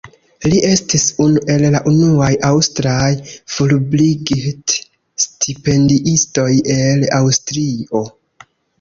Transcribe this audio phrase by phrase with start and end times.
[0.51, 3.11] Li estis unu el la unuaj aŭstraj
[3.57, 6.51] Fulbright-stipendiistoj
[6.83, 8.07] el Aŭstrio.